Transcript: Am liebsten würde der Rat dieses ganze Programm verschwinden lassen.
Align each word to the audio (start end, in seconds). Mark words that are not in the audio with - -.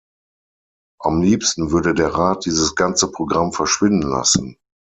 Am 0.99 1.21
liebsten 1.21 1.69
würde 1.69 1.93
der 1.93 2.15
Rat 2.15 2.45
dieses 2.45 2.73
ganze 2.75 3.11
Programm 3.11 3.53
verschwinden 3.53 4.01
lassen. 4.09 4.57